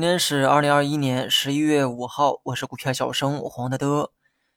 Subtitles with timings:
[0.00, 4.12] 今天是二零二一年十一月五号，我是股票小生黄德德。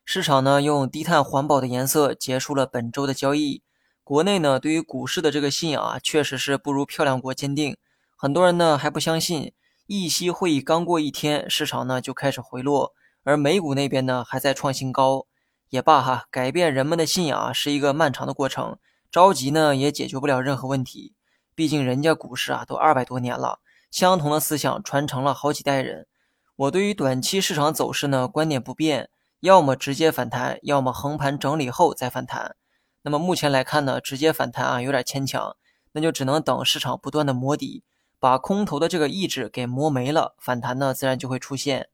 [0.05, 3.61] 市场呢用低碳环保的颜色结束了本周的交易。
[4.05, 7.75] 国内呢对于股市的这个信仰啊，确实是不如漂亮国坚定。
[8.15, 9.51] 很多人呢还不相信，
[9.85, 12.93] 议息会议刚过一天，市场呢就开始回落，
[13.25, 15.25] 而美股那边呢还在创新高。
[15.67, 18.77] 也罢哈，改变人们的信仰啊是一个漫长的过程，
[19.11, 21.13] 着急呢也解决不了任何问题。
[21.53, 23.59] 毕竟人家股市啊都二百多年了。
[23.93, 26.07] 相同的思想传承了好几代人。
[26.55, 29.11] 我对于短期市场走势呢观点不变，
[29.41, 32.55] 要么直接反弹，要么横盘整理后再反弹。
[33.03, 35.55] 那么目前来看呢，直接反弹啊有点牵强，
[35.91, 37.83] 那就只能等市场不断的磨底，
[38.17, 41.89] 把空头的这个意志给磨没了，反弹呢自然就会出现。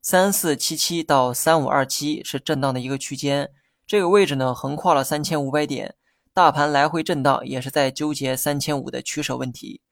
[0.00, 3.50] 三四七七到三五二七是震荡的一个区间，
[3.86, 5.96] 这个位置呢横跨了三千五百点，
[6.32, 9.82] 大盘来回震荡也是在纠结三千五的取舍问题。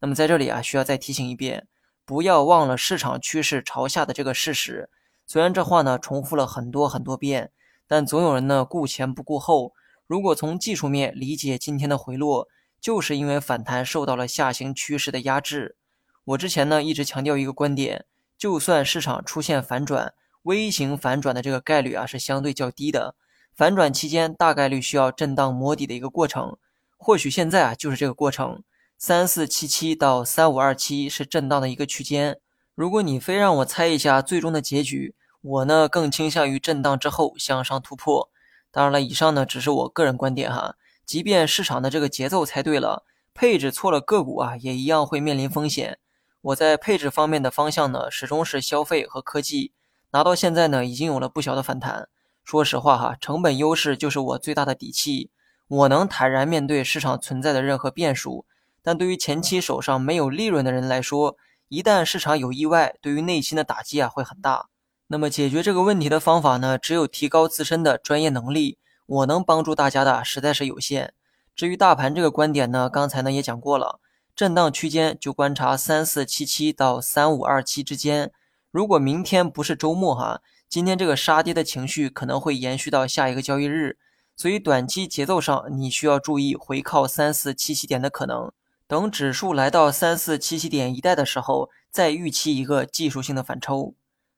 [0.00, 1.66] 那么在这里啊，需要再提醒一遍，
[2.04, 4.88] 不要忘了市场趋势朝下的这个事实。
[5.26, 7.50] 虽然这话呢重复了很多很多遍，
[7.86, 9.74] 但总有人呢顾前不顾后。
[10.06, 12.48] 如果从技术面理解今天的回落，
[12.80, 15.76] 就是因为反弹受到了下行趋势的压制。
[16.24, 18.06] 我之前呢一直强调一个观点，
[18.38, 23.14] 就算市场出现反转，微型反转的这个概率啊是相对较低的。
[23.54, 26.56] 反转期间大概率需要震荡摸底的一个过程，
[26.96, 28.62] 或许现在啊就是这个过程。
[29.00, 32.40] 三四七七到三五二七是震荡的一个区间。
[32.74, 38.28] 如果你非让我猜一下最终的结局，我呢更倾向于震荡之后向上突破。
[38.72, 40.74] 当然了，以上呢只是我个人观点哈。
[41.06, 46.00] 即便市场的这个节奏猜对了，配置错了个股啊，也一样会面临风险。
[46.40, 49.70] 我在配置方面的方向呢，始终是消费和科技。
[50.10, 52.08] 拿到现在呢，已经有了不小的反弹。
[52.42, 55.30] 说实话哈，成本优势就是我最大的底气，
[55.68, 58.44] 我能坦然面对市场存在的任何变数。
[58.88, 61.36] 但对于前期手上没有利润的人来说，
[61.68, 64.70] 一旦市场有意外，对于内心的打击啊会很大。
[65.08, 68.78] 那么解决这个问题的方法呢，只有提高自身的专业能力。
[69.04, 71.12] 我能帮助大家的实在是有限。
[71.54, 74.00] 至于大盘这个观点呢，刚才呢也讲过了，
[74.34, 78.32] 震荡区间就观察三四七七到三五二七之间。
[78.70, 83.98] 如果明天不是周末哈，今天这个杀跌的情绪可能会延续到下一个交易日，
[84.34, 88.50] 所以短期节奏上你需要注意回靠三四七七点的可能。
[88.88, 93.94] 等指数来到三四七七点一带的时候，再预期一个技术性的反抽。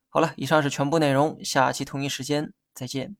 [0.08, 3.16] 好了，以上是全部内容，下期同一时间再见。